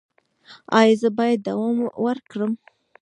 [0.79, 2.51] ایا زه باید دوام ورکړم؟